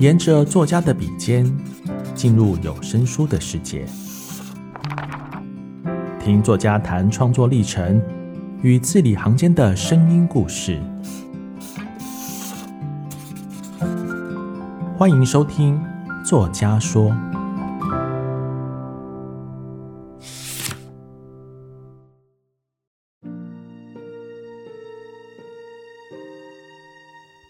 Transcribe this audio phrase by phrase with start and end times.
[0.00, 1.44] 沿着作家的笔尖，
[2.14, 3.84] 进入有声书的世界，
[6.18, 8.00] 听作家谈创作历程
[8.62, 10.80] 与字里行间的声音故事。
[14.96, 15.78] 欢迎收听
[16.24, 17.10] 《作家说》。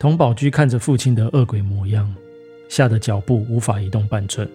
[0.01, 2.13] 童宝驹看着父亲的恶鬼模样，
[2.71, 4.49] 吓得脚步无法移动半寸。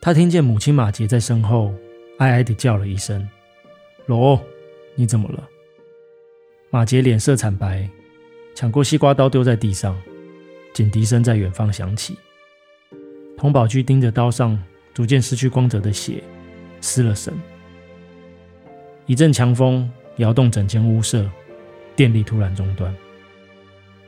[0.00, 1.74] 他听见母亲马杰在身后
[2.18, 3.28] 哀哀地叫了一声
[4.06, 4.40] ：“罗，
[4.94, 5.46] 你怎么了？”
[6.70, 7.86] 马杰脸色惨白，
[8.54, 10.00] 抢过西瓜刀丢在地上，
[10.72, 12.16] 警笛声在远方响起。
[13.36, 14.56] 童宝驹盯着刀上
[14.94, 16.22] 逐渐失去光泽的血，
[16.80, 17.34] 失了神。
[19.06, 21.28] 一阵强风摇动整间屋舍，
[21.96, 22.94] 电力突然中断。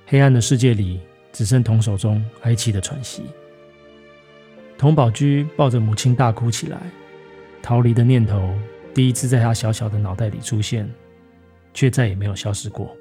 [0.07, 1.01] 黑暗的世界里，
[1.35, 3.25] 只剩童手中哀泣的喘息。
[4.79, 6.81] 童宝驹抱着母亲大哭起来，
[7.61, 8.57] 逃离的念头
[8.95, 10.89] 第一次在他小小的脑袋里出现，
[11.75, 12.97] 却再也没有消失过。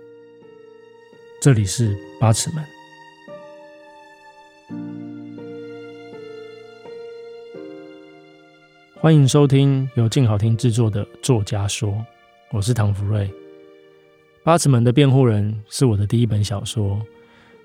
[1.39, 2.65] 这里是八尺门，
[8.99, 11.91] 欢迎收听由静好听制作的《作家说》，
[12.49, 13.29] 我是唐福瑞。
[14.43, 16.99] 八尺门的辩护人是我的第一本小说，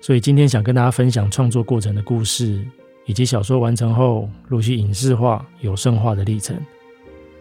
[0.01, 2.65] 所以今天想跟大家分享创作过程的故事，
[3.05, 6.57] 以及小说完成后陆续影视化、有声化的历程，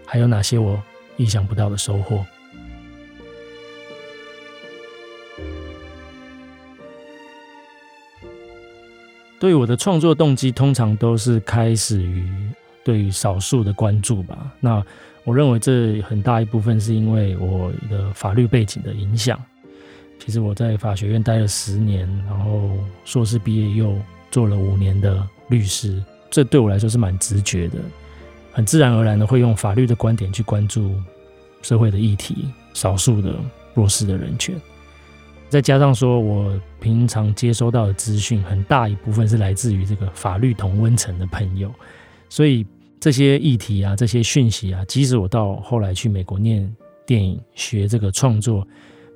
[0.04, 0.80] 还有哪些我
[1.16, 2.24] 意想不到的收获。
[9.40, 12.28] 对于我的创作动机，通常都是开始于
[12.82, 14.52] 对于少数的关注吧。
[14.58, 14.84] 那
[15.22, 19.40] 我认为这很大一部分是因为我的法律背景的影响。
[20.19, 22.70] 其实我在法学院待了十年，然后
[23.05, 23.97] 硕士毕业又
[24.30, 27.78] 做了五年的律师，这对我来说是蛮直觉的，
[28.52, 30.94] 很自然而然的会用法律的观点去关注
[31.62, 33.34] 社会的议题、少数的
[33.75, 34.54] 弱势的人权。
[35.48, 41.72] 再加上说我平常接收到的资讯，很大一部分是来自于这个法律同温层的朋友，
[42.28, 42.66] 所以。
[43.00, 46.69] 这些议题啊，这些讯息啊，即使我到后来去美国念
[47.06, 48.66] 电影学这个创作，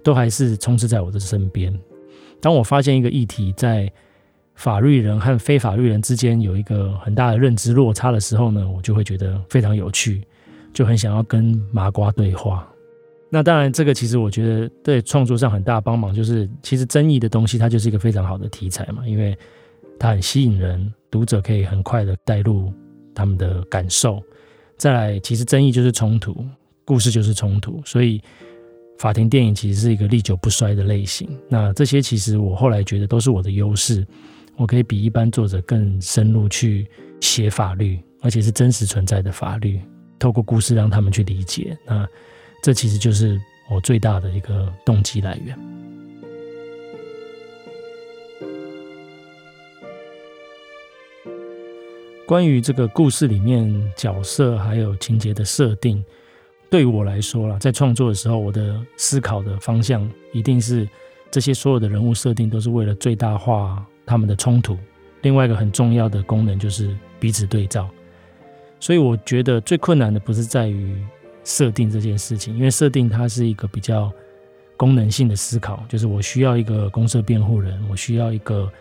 [0.03, 1.73] 都还是充斥在我的身边。
[2.41, 3.91] 当我发现一个议题在
[4.55, 10.23] 法律人和非法律人之间有一个很大的认知落差的时候呢，我就会觉得非常有趣，
[10.73, 12.69] 就很想要跟麻瓜对话。
[13.31, 19.37] 那当然，这个其实我觉得对创作上很大帮忙，就是其实争议的东西它就是一个非常好的题材嘛，因为
[19.99, 22.73] 它很吸引人，读者可以很快的带入。
[23.15, 24.23] 他们的感受，
[24.79, 26.35] 再来，其实争议就是冲突，
[26.83, 28.19] 故事就是冲突，所以
[29.03, 31.29] 法庭电影其实是一个历久不衰的类型。
[31.49, 34.07] 那这些其实我后来觉得都是我的优势，
[34.55, 36.87] 我可以比一般作者更深入去
[37.21, 39.81] 写法律，而且是真实存在的法律，
[40.21, 41.77] 透过故事让他们去理解。
[41.85, 42.07] 那
[42.63, 45.59] 这其实就是我最大的一个动机来源。
[52.25, 56.05] 关于这个故事里面角色还有情节的设定，
[56.73, 60.89] 对于我来说啦，在创作的时候，我的思考的方向一定是
[61.31, 64.79] 这些所有的人物设定都是为了最大化他们的冲突。
[65.21, 67.91] 另外一个很重要的功能就是彼此对照。
[68.81, 70.97] 所以我觉得最困难的不是在于
[71.45, 74.11] 设定这件事情，因为设定它是一个比较
[74.75, 78.73] 功能性的思考，就是我需要一个公社辩护人，我需要一个。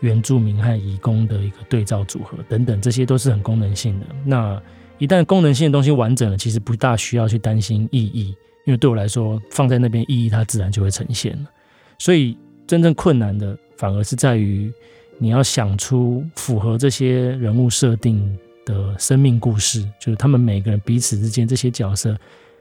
[0.00, 4.06] 原住民和移工的一个对照组合等等，这些都是很功能性的。
[4.26, 4.62] 那
[4.98, 8.34] 一旦功能性的东西完整了，其实不大需要去担心意义，
[8.64, 11.50] 因为对我来说，放在那边意义它自然就会呈现了。
[11.98, 12.36] 所以
[12.66, 14.72] 真正困难的反而是在于
[15.18, 22.16] 你要想出符合这些人物设定的生命故事，就是他们每个人彼此之间这些角色，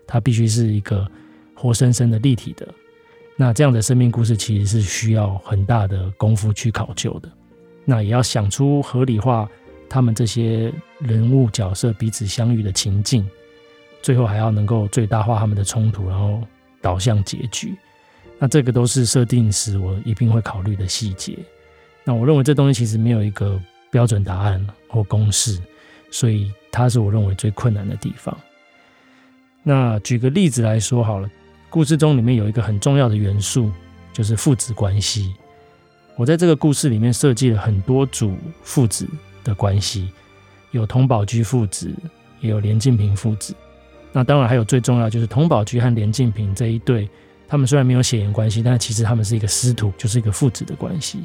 [0.06, 1.09] 它必须是一个
[1.53, 2.68] 活生生的立体的。
[3.38, 7.30] 那这样的生命故事其实是需要很大的功夫去考究的，
[7.83, 9.50] 那也要想出合理化
[9.89, 13.27] 他们这些人物角色彼此相遇的情境，
[14.01, 16.41] 最后还要能够最大化他们的冲突，然后
[16.81, 17.75] 导向结局。
[18.37, 21.37] 那这个都是设定时我一定会考虑的细节。
[22.03, 23.59] 那我认为这东西其实没有一个
[23.89, 25.59] 标准答案或公式，
[26.11, 28.37] 所以它是我认为最困难的地方。
[29.63, 31.29] 那举个例子来说好了。
[31.67, 33.69] 故事中里面有一个很重要的元素，
[34.13, 35.33] 就是父子关系。
[36.15, 38.33] 我在这个故事里面设计了很多组
[38.63, 39.05] 父子
[39.45, 40.09] 的关系，
[40.71, 41.89] 有佟宝駒父子，
[42.42, 43.56] 也有连晋平父子。
[44.12, 47.09] 那当然还有最重要就是佟宝駒和连晋平这一对，
[47.47, 51.19] 他们虽然没有血缘关系，但其实他们是一个师徒，就是一个父子的关系。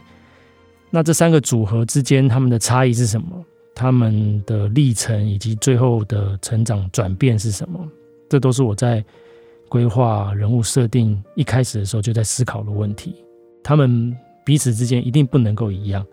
[0.90, 3.44] 那这三个组合之间，他们的差异是什么？
[3.74, 7.80] 他们的历程以及最后的成长转变是什么？
[8.28, 9.02] 这都是我在
[9.68, 13.14] 规划人物设定一开始的时候就在思考的问题。
[13.62, 14.14] 他们
[14.44, 16.04] 彼此之间一定不能够一样，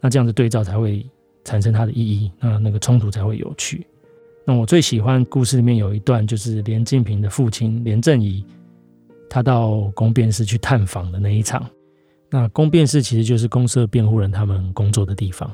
[0.00, 1.04] 那这样子对照才会
[1.44, 3.86] 产生它的意义，那那个冲突才会有趣。
[4.44, 8.44] 那我最喜欢故事里面有一段，就是连晋平的父亲连正仪，
[9.28, 11.64] 他到宫辩室去探访的那一场。
[12.30, 15.50] 那宫辩室其实就是公设辩护人他们工作的地方。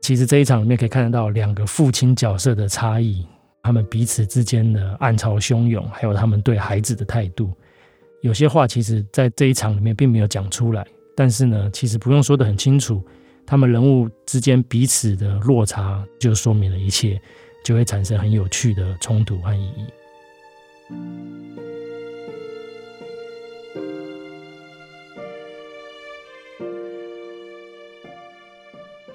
[0.00, 3.26] 其实这一场里面可以看得到两个父亲角色的差异，
[3.62, 7.50] 他们彼此之间的暗潮汹涌，还有他们对孩子的态度。
[8.22, 10.86] 有些话其实在这一场里面并没有讲出来，
[11.16, 13.02] 但是呢，其实不用说得很清楚，
[13.46, 17.20] 他们人物之间彼此的落差就说明了一切，
[17.64, 19.86] 就会产生很有趣的冲突和意义。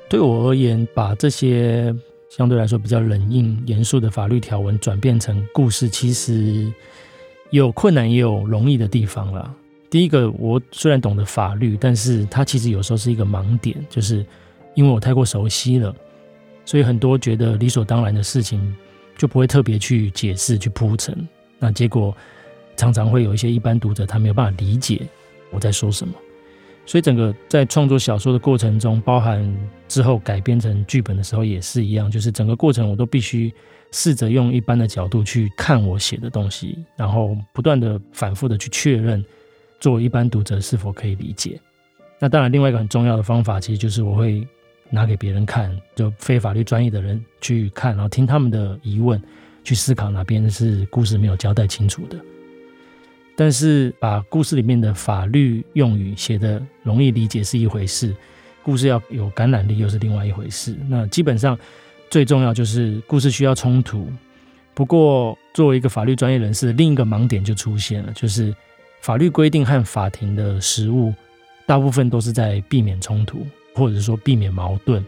[0.09, 1.93] 对我而言，把这些
[2.29, 6.71] 相对来说比较冷硬、严肃的法律条文转变成故事，其实
[7.49, 9.53] 有困难也有容易的地方啦。
[9.89, 14.25] 第一个，我虽然懂得法律，但是它其实有时候是一个盲点，就是
[14.75, 15.95] 因为我太过熟悉了，
[16.65, 18.75] 所以很多觉得理所当然的事情
[19.17, 21.15] 就不会特别去解释、去铺陈。
[21.57, 22.15] 那结果
[22.75, 25.01] 常常会有一些一般读者他没有办法理解
[25.51, 26.13] 我在说什么。
[26.85, 29.53] 所以整个在创作小说的过程中，包含
[29.87, 33.53] 之后改编成剧本的时候也是一样，就是整个过程我都必须
[33.91, 39.23] 试着用一般的角度去看我写的东西，然后不断的反复的去确认，
[39.79, 41.59] 作为一般读者是否可以理解。
[42.19, 44.45] 那当然，另外一个很重要的方法，其实就是我会
[44.89, 49.21] 拿给别人看，就非法律专业的人去看，然后听他们的疑问，
[49.63, 52.17] 去思考哪边是故事没有交代清楚的。
[53.35, 58.15] 但是把故事里面的法律用语写得容易理解是一回事，
[58.63, 60.75] 故事要有感染力又是另外一回事。
[60.89, 61.55] 那基本上
[62.09, 64.11] 最重要就是故事需要冲突。
[64.73, 68.51] 不过作为一个法律专业人士，另一个盲点就出现了，就是
[69.01, 71.13] 法律规定和法庭的实务
[71.65, 75.03] 大部分都是在避免冲突，或者说避免矛盾，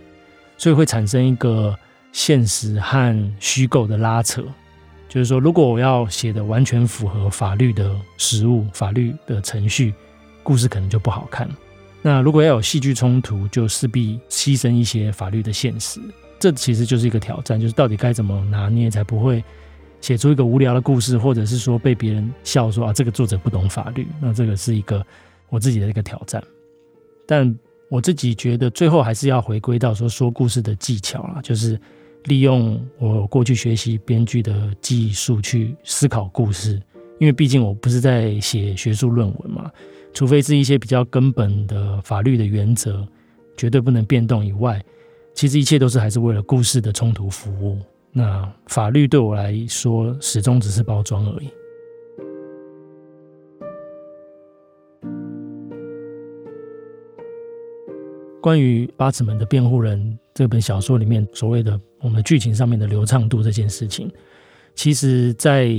[0.58, 1.78] 所以会产生一个
[2.12, 4.44] 现实和虚构的拉扯。
[5.08, 9.94] 就是说，如果我要写的完全符合法律的实务、法律的程序，
[10.44, 11.50] 故事可能就不好看。
[12.02, 16.00] 那如果要有戏剧冲突，就势必牺牲一些法律的现实。
[16.40, 19.44] 这其实就是一个挑战，就是到底该怎么拿捏，才不会
[20.02, 24.08] 写出一个无聊的故事，或者是说被别人笑说啊，这个作者不懂法律。
[24.22, 25.06] 那这个是一个
[25.50, 26.44] 我自己的一个挑战。
[27.26, 27.58] 但
[27.90, 31.80] 我自己觉得，最后还是要回归到说说故事的技巧啦，就是。
[32.26, 36.74] 利用我过去学习编剧的技术去思考故事，
[37.18, 39.72] 因为毕竟我不是在写学术论文嘛，
[40.14, 43.08] 除非是一些比较根本的法律的原则
[43.56, 44.84] 绝对不能变动以外，
[45.34, 47.80] 其实一切都是还是为了故事的冲突服务。
[48.12, 51.50] 那法律对我来说始终只是包装而已。
[58.42, 64.10] 关于八尺门的辩护人这本小说里面所谓的我们的剧情上面的流畅度这件事情，
[64.76, 65.70] 其实，在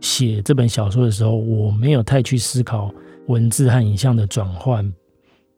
[0.00, 2.92] 写这本小说的时候，我没有太去思考
[3.26, 4.90] 文字和影像的转换，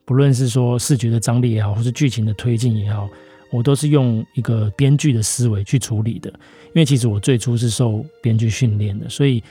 [0.05, 3.09] 不论是说视觉的张力也好，或是剧情的推进也好，
[3.55, 6.29] 我都是用一个编剧的思维去处理的。
[6.29, 9.43] 因为其实我最初是受编剧训练的，所以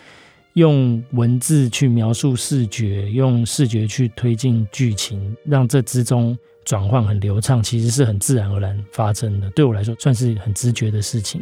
[0.54, 6.38] 用文字去描述视觉，用视觉去推进剧情，让这之中。
[6.66, 9.50] 转换很流畅，其实是很自然而然发生的。
[9.50, 11.42] 对我来说，算是很直觉的事情。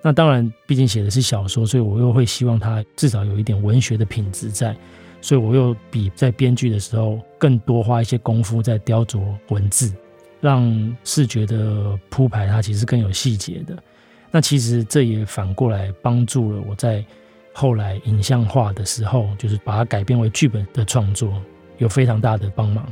[0.00, 4.72] 那当然，毕竟写的是小说，所以我又会希望它至少有一点文学的品质在。
[5.20, 9.92] 所以我又比在编剧的时候更多花一些功夫在雕琢文字，
[10.44, 13.74] 让视觉的铺排它其实更有细节的。
[14.30, 17.02] 那其实这也反过来帮助了我在
[17.54, 21.40] 后来影像化的时候，就是把它改编为剧本的创作，
[21.78, 22.86] 有非常大的帮忙。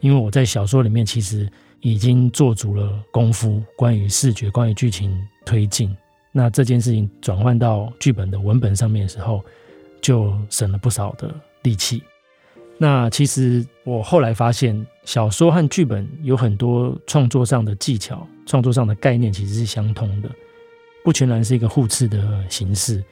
[0.00, 1.46] 因为我在小说里面其实
[1.80, 5.94] 已经做足了功夫，关于视觉、关于剧情推进，
[6.32, 9.44] 那这件事情转换到剧本的文本上面的时候，
[10.00, 11.34] 就省了不少的
[11.64, 12.02] 力气。
[12.78, 20.30] 那其实我后来发现，小说和剧本有很多创作上的技巧、创作上的概念其实是相通的，
[21.02, 23.02] 不全然是一个互斥的形式，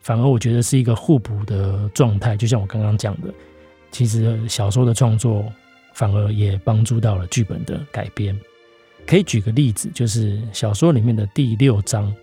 [0.00, 2.36] 反而我觉得是一个互补的状态。
[2.36, 3.32] 就像我刚刚讲的，
[3.90, 5.44] 其实小说的创作。
[5.96, 8.38] 反而也帮助到了剧本的改编。
[9.06, 12.14] 可以举个例子，就是小说里面的第六章，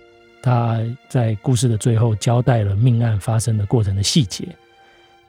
[0.44, 4.48] 他在故事的最后交代了命案发生的过程的细节。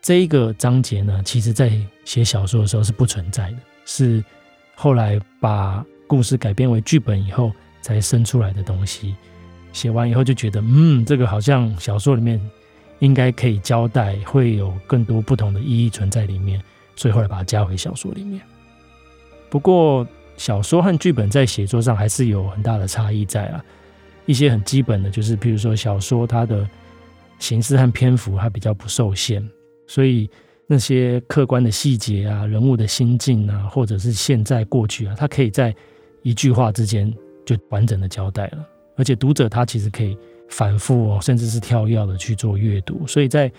[0.03, 1.73] 这一个章节呢，其实在
[2.05, 4.23] 写小说的时候是不存在的，是
[4.75, 9.15] 后来把故事改编为剧本以后才生出来的东西。
[9.73, 12.41] 写完以后就觉得，嗯，这个好像小说里面
[13.01, 16.63] 应该可以交代，会有更多不同的意义存在里面，
[16.95, 18.41] 所以后来把它加回小说里面。
[19.51, 23.65] 不过，小说和剧本在写作上还是有很大的差异在啊。
[24.27, 26.67] 一些很基本的，就是譬如说小说它的
[27.39, 29.47] 形式和篇幅它比较不受限，
[29.87, 30.31] 所以
[30.67, 35.75] 那些客观的细节啊、人物的心境啊，或者是现在过去啊，他可以在
[36.23, 37.13] 一句话之间
[37.45, 38.67] 就完整的交代了。
[38.97, 40.17] 而且读者他其实可以
[40.49, 43.51] 反复哦，甚至是跳跃的去做阅读，所以在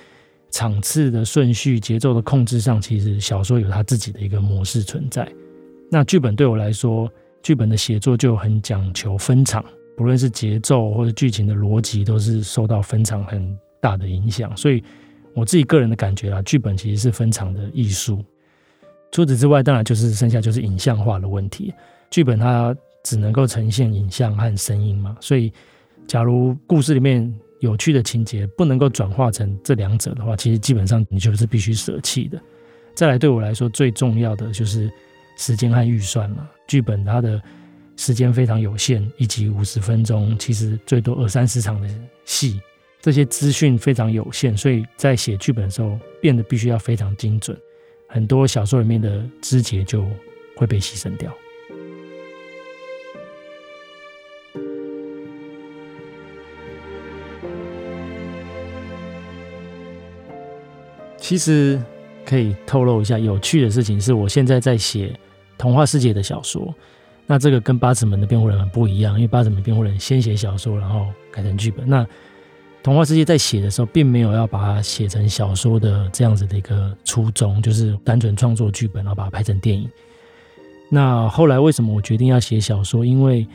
[0.50, 5.28] 场次的顺序、节奏的控制上，其实小说有它自己的一个模式存在。
[5.92, 7.12] 那剧本对我来说，
[7.44, 9.64] 剧本的写作就很讲求分场，
[9.98, 14.56] 不论是节奏或者剧情的逻辑，都是受到分场很大的影响。
[14.56, 14.82] 所以
[15.36, 18.24] 我自己个人的感觉啊，剧本其实是分场的艺术。
[19.12, 21.72] 除此之外，当然就是剩下就是影像化的问题。
[22.10, 22.76] 剧本它。
[23.08, 25.54] 只能够呈现影像和声音嘛，所以
[26.08, 32.42] 假如故事里面有趣的情节不能够转化成这两者的话，其实基本上你就是必须舍弃的。
[32.96, 34.92] 再来，对我来说最重要的就是
[35.38, 36.50] 时间和预算了。
[36.68, 37.40] 剧本它的
[37.96, 41.88] 时间非常有限，一集五十分钟，其实最多二三十场的
[42.26, 42.60] 戏，
[43.06, 47.56] 这些资讯非常有限，所以在写剧本的时候变得必须要非常精准，
[48.08, 50.04] 很多小说里面的枝节就
[50.56, 51.32] 会被牺牲掉。
[61.16, 61.80] 其实
[62.26, 65.16] 可以透露一下有趣的事情，是我现在在写
[65.60, 66.74] 童话世界的小说。
[67.28, 71.88] 那这个跟八尺门的辩护人很不一样，因为八尺门辩护人先写小说，然后改成剧本。
[71.88, 72.04] 那
[72.86, 79.90] 童话世界在写的时候，并没有要把它写成小说的这样子的一个初衷，就是单纯创作剧本，然后把它拍成电影。
[80.92, 83.04] 那后来为什么我决定要写小说？
[83.04, 83.48] 因为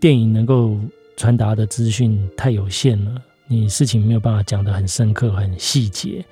[0.00, 0.78] 电影能够
[1.14, 6.24] 传达的资讯太有限了，你事情没有办法讲得很深刻、很细节。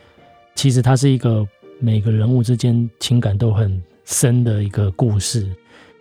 [0.54, 1.46] 其实它是一个
[1.78, 5.46] 每个人物之间情感都很深的一个故事，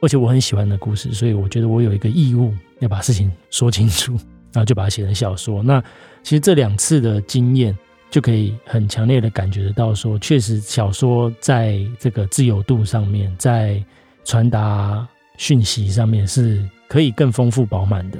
[0.01, 4.17] 而且我很喜欢的故事，所以我觉得我有一个义务要把事情说清楚，
[4.53, 5.61] 然后就把它写成小说。
[5.63, 5.81] 那
[6.23, 7.77] 其实这两次的经验
[8.09, 13.83] 就可以很强烈的感觉得到，说确实小说在这个自由度上面，在
[14.25, 18.17] 传达讯息上面是可以更丰富饱满的。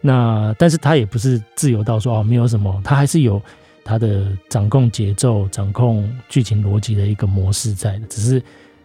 [0.00, 3.40] 那但是它也不是自由到说哦没有什么，它还是有。
[3.82, 8.40] 它的掌控节奏、掌控剧情逻辑的一个模式在的，只是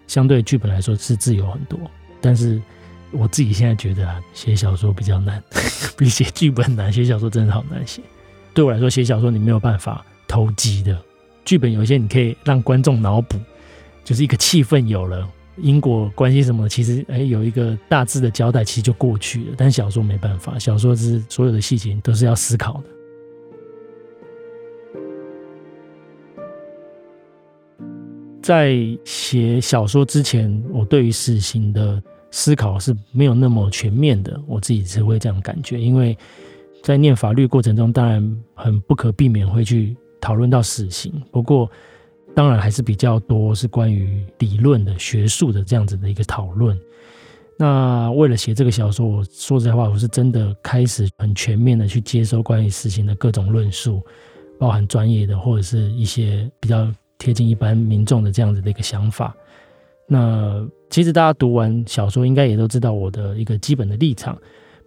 [0.07, 1.77] 相对剧本来说是自由很多。
[2.22, 2.60] 但是
[3.12, 5.42] 我自己现在觉得啊，写小说比较难，
[5.98, 6.92] 比写剧本难。
[6.92, 8.02] 写小说真的好难写。
[8.54, 10.98] 对我来说，写小说你没有办法投机的。
[11.44, 13.38] 剧本有一些你可以让观众脑补，
[14.04, 19.54] 就是一个气氛有了，因果关系什么的，其实哎有一个大致的交代，其实就过去了。
[19.58, 22.84] 但小说没办法，小说是所有的细节都是要思考的。
[28.42, 32.02] 在写小说之前，我对于死刑的
[32.38, 34.38] 思考是没有那么全面的。
[34.46, 36.18] 我自己是会这样感觉，因为
[36.84, 41.13] 在念法律过程中，当然很不可避免会去讨论到死刑。
[41.32, 41.72] 不过，
[42.36, 46.77] 当然还是比较多是关于理论的、学术的这样子的一个讨论。
[47.58, 54.01] 那为了写这个小说，我说实在话，我是真的开始很全面的去接收关于死刑的各种论述，
[54.60, 56.94] 包含专业的或者是一些比较。
[57.18, 59.34] 贴近一般民众的这样子的一个想法，
[60.08, 64.38] 那其实大家读完小说应该也都知道我的一个基本的立场。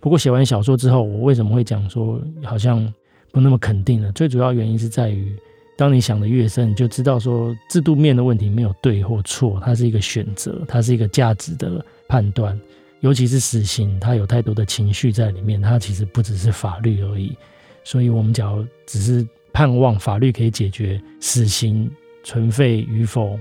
[0.00, 2.92] 不过写完小说之后，我为什么会讲说好像
[3.32, 4.12] 不那么肯定呢？
[4.12, 5.34] 最主要原因是在于，
[5.76, 12.58] 当你想的越深，你就知道说制度面的问题没有对或错，它是一个选择，它是一个价值的判断。
[13.00, 17.36] 尤其是死刑，它有太多的情绪在里面，它其实不只是法律而已。
[17.82, 21.90] 所以我们假如只是盼望法律可以解决死刑。
[22.24, 23.38] 存废与否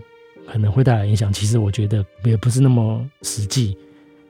[0.52, 3.78] 可能会带来影响，其实我觉得也不是那么实际，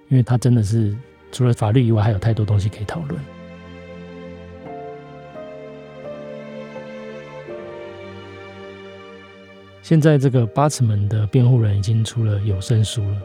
[0.10, 0.94] 因为它真的是
[1.32, 3.22] 除了法律以外，还有太多东西可以讨论。
[9.84, 13.22] 现在这个八尺门的辩护人已经出了有声书了，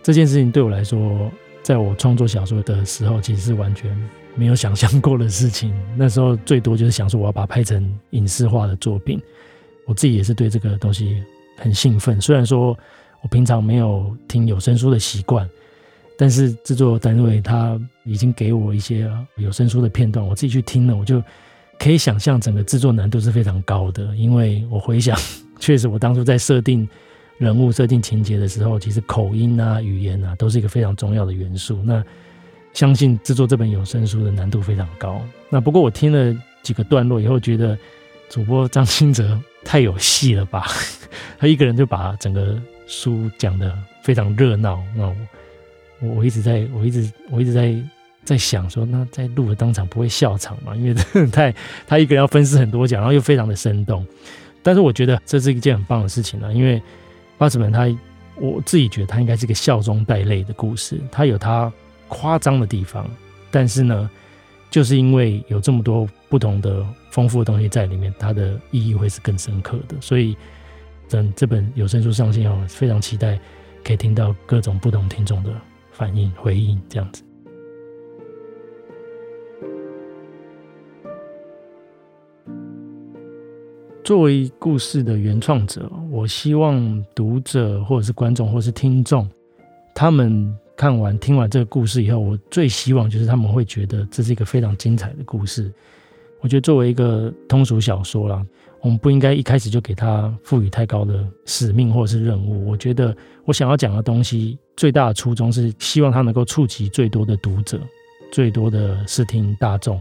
[0.00, 1.28] 这件事情对我来说，
[1.60, 3.90] 在我创作小说的时候，其实是完全
[4.36, 5.74] 没有想象过的事情。
[5.96, 9.20] 那时候最多就是想说，我要把它拍成影视化的作品。
[9.86, 11.24] 我自己也是对这个东西
[11.58, 12.76] 很兴奋，虽然说
[13.20, 15.48] 我平常没有听有声书的习惯，
[16.16, 21.22] 但是制作单位他已经给我一些有声书的片段，我自己去听了，我就
[21.78, 24.16] 可以想象整个制作难度是非常高的。
[24.16, 25.18] 因为我回想，
[25.58, 26.88] 确实我当初在设定
[27.38, 31.80] 人物设定情节的时候，其实口音啊、语言啊，都是一个非常重要的元素。
[31.84, 32.02] 那
[32.72, 35.20] 相信制作这本有声书的难度非常高。
[35.50, 37.76] 那不过我听了几个段落以后，觉得
[38.28, 40.66] 主播张新哲太有戏了吧？
[41.38, 44.82] 他一个人就把整个书讲得非常热闹。
[44.96, 45.06] 那
[46.00, 47.74] 我我一直在我一直我一直在
[48.24, 50.74] 在想说，那在录的当场不会笑场吗？
[50.76, 51.54] 因为太
[51.86, 54.06] 他一个人要分饰很多角，然后又非常的生动。
[54.62, 56.82] 但是我觉得这是一件很棒的事情了，因为
[57.38, 57.88] 八尺门他
[58.34, 61.72] 我自己觉得他应该是个笑中带泪的故事，他有他
[62.08, 63.08] 夸张的地方，
[63.50, 64.10] 但是呢，
[64.70, 69.96] 就是因为有这么多不同的丰富的东西在里面，它的意义会是更深刻的。
[70.00, 70.36] 所以
[71.08, 73.38] 等这本有声书上线后，非常期待
[73.82, 75.50] 可以听到各种不同听众的
[75.90, 77.22] 反应回应，这样子。
[84.04, 89.28] 作为故事的原创者，我希望读者或者是观众或者是听众，
[89.94, 95.68] 他们看完听完这个故事以后，我最希望就是他们会觉得这是一个非常精彩的故事。
[96.40, 98.46] 我觉得作为一个通俗小说啦，
[98.80, 102.70] 我们不应该一开始就给他赋予太高的使命或者是任务。
[102.70, 107.80] 我觉得我想要讲的东西，最大的初衷是希望它能够触及最多的读者，
[108.30, 110.00] 最多的视听大众。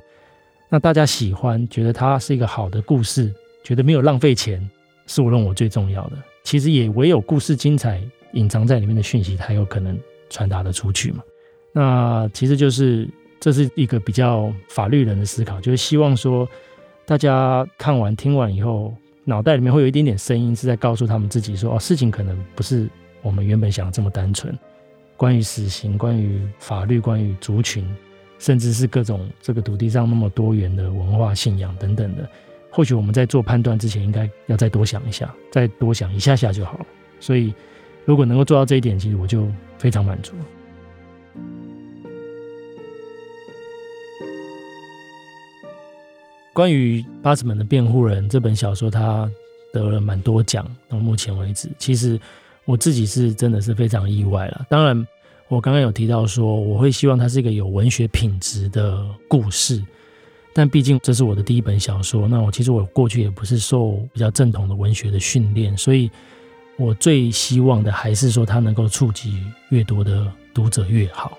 [0.69, 3.33] 那大家喜欢，觉得它是一个好的故事。
[3.63, 4.69] 觉得没有浪费钱，
[5.07, 6.17] 是我认为最重要的。
[6.43, 7.99] 其实也唯有故事精彩，
[8.33, 9.97] 隐藏在里面的讯息才有可能
[10.29, 11.23] 传达得出去嘛。
[11.73, 13.07] 那其实就是
[13.39, 16.47] 这是一个比较法律人的思考，就是希望说
[17.05, 18.93] 大家看完听完以后，
[19.23, 22.89] 脑袋里面会有一点点声音是在告诉他们自己说：哦，事情可能不是
[23.21, 24.57] 我们原本想的这么单纯。
[25.15, 27.83] 关于死刑，关于法律，关于族群，
[28.37, 32.29] 甚至是各种这个土地上那么多元的文化信仰等等的。
[32.69, 36.85] 或许我们在做判断之前，应该要再多想一下，再多想一下下就好了。
[37.19, 37.51] 所以，
[38.07, 39.45] 如果能够做到这一点，其实我就
[39.77, 40.31] 非常满足。
[46.53, 49.29] 关于《巴斯门的辩护人》这本小说，它
[49.73, 52.17] 得了蛮多奖，到目前为止，其实
[52.63, 54.65] 我自己是真的是非常意外了。
[54.69, 55.05] 当然，
[55.49, 59.83] 我刚刚有提到说，我会希望它是一个有文学品质的故事。
[60.53, 66.09] 但毕竟这是我的第一本小说，那我其实我过去也不是受比较正统的文学的训练，所以
[66.77, 71.37] 我最希望的还是说它能够触及越多的读者越好。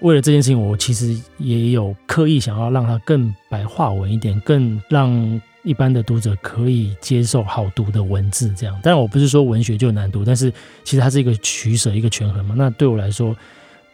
[0.00, 8.50] 为了这件事情，我其实也有刻意想要让它更白话文一点，更让一般的读者可以接受好读的文字。
[8.56, 10.50] 这样，当然我不是说文学就难读，但是
[10.84, 12.54] 其实它是一个取舍，一个权衡嘛。
[12.56, 13.36] 那对我来说，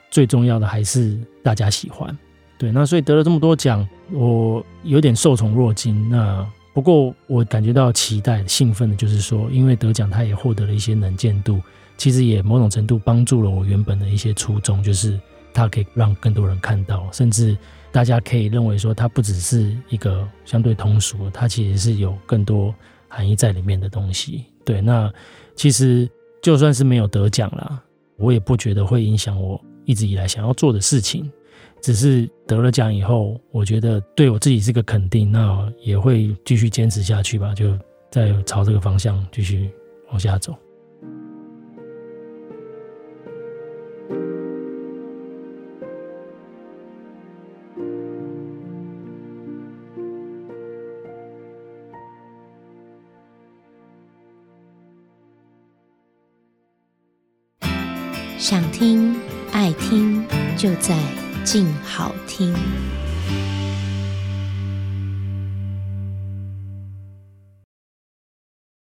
[0.09, 2.17] 最重要的还是大家喜欢。
[2.57, 6.09] 对，那所以得了这么多奖，我有点受宠若惊。
[6.09, 11.59] 那不过我感觉到期待、兴奋的就是说，因为得奖，他也获得了一些能见度，
[11.97, 15.19] 其实也某种程度帮助了我原本的一些初衷，就是
[15.55, 17.57] 他可以让更多人看到，甚至
[17.91, 22.75] 大家可以认为说，它不只是一个相对通俗，它其实是有更多
[23.09, 24.45] 含义在里面的东西。
[24.62, 25.11] 对，那
[25.55, 26.07] 其实
[26.43, 27.83] 就算是没有得奖啦，
[28.19, 31.33] 我也不觉得会影响我一直以来想要做的事情。
[31.81, 37.79] 只是得了奖以后，我觉得对我自己是个肯定，那也会继续坚持下去吧，就
[38.11, 39.71] 再朝这个方向继续
[40.11, 40.55] 往下走。